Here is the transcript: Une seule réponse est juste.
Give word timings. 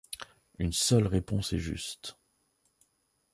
Une 0.57 0.73
seule 0.73 1.05
réponse 1.05 1.53
est 1.53 1.59
juste. 1.59 2.17